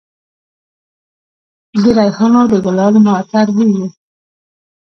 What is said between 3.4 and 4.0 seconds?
بوی و